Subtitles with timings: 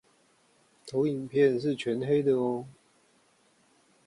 [0.87, 2.65] 投影片是全黑的喔